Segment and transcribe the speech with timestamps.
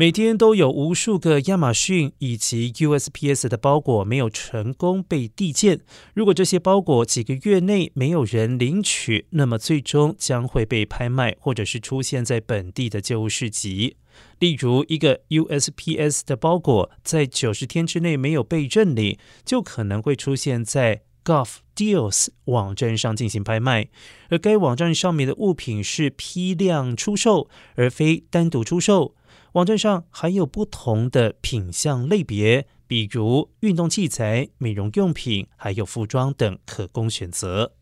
[0.00, 5.82] 每天都有无数个亚马逊以及 USPS 的包裹没有成功被递件。
[6.14, 13.98] 如果这些包裹几个月内没有人领取，那么最终将会被拍卖，或者是出现在本地的旧物市集。
[14.38, 23.90] 例如，一个 USPS 的包裹在九十天之内没有被认领，就可能会出现在 Golf Deals 网站上进行拍卖。
[24.30, 29.14] 而该网站上面的物品是批量出售，而非单独出售。
[29.52, 37.72] 网站上还有不同的品相类别，比如运动器材、美容用品，还有服装等可供选择。